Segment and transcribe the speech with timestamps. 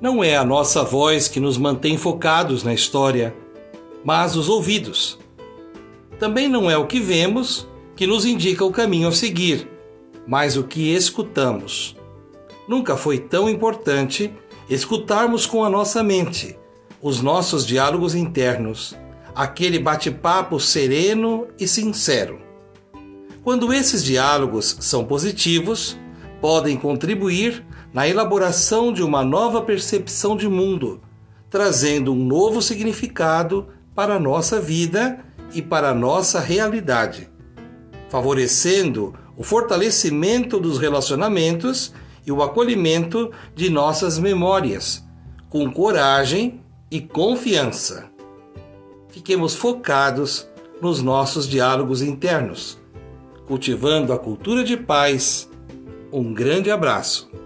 [0.00, 3.34] Não é a nossa voz que nos mantém focados na história,
[4.04, 5.18] mas os ouvidos.
[6.18, 9.68] Também não é o que vemos que nos indica o caminho a seguir,
[10.26, 11.96] mas o que escutamos.
[12.68, 14.32] Nunca foi tão importante
[14.68, 16.56] escutarmos com a nossa mente
[17.02, 18.96] os nossos diálogos internos,
[19.34, 22.40] aquele bate-papo sereno e sincero.
[23.44, 25.96] Quando esses diálogos são positivos,
[26.40, 27.64] podem contribuir
[27.96, 31.00] na elaboração de uma nova percepção de mundo,
[31.48, 37.26] trazendo um novo significado para a nossa vida e para a nossa realidade,
[38.10, 41.94] favorecendo o fortalecimento dos relacionamentos
[42.26, 45.02] e o acolhimento de nossas memórias,
[45.48, 48.10] com coragem e confiança.
[49.08, 50.46] Fiquemos focados
[50.82, 52.78] nos nossos diálogos internos,
[53.46, 55.48] cultivando a cultura de paz.
[56.12, 57.45] Um grande abraço.